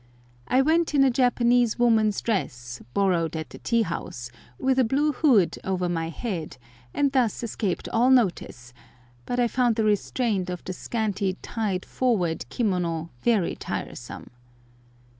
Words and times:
I 0.47 0.63
went 0.63 0.95
in 0.95 1.03
a 1.03 1.11
Japanese 1.11 1.77
woman's 1.77 2.21
dress, 2.21 2.81
borrowed 2.91 3.35
at 3.35 3.51
the 3.51 3.59
tea 3.59 3.83
house, 3.83 4.31
with 4.57 4.79
a 4.79 4.83
blue 4.83 5.11
hood 5.11 5.59
over 5.63 5.87
my 5.87 6.09
head, 6.09 6.57
and 6.91 7.11
thus 7.11 7.43
escaped 7.43 7.87
all 7.89 8.09
notice, 8.09 8.73
but 9.27 9.39
I 9.39 9.47
found 9.47 9.75
the 9.75 9.83
restraint 9.83 10.49
of 10.49 10.63
the 10.63 10.73
scanty 10.73 11.37
"tied 11.43 11.85
forward" 11.85 12.49
kimono 12.49 13.11
very 13.21 13.53
tiresome. 13.55 14.31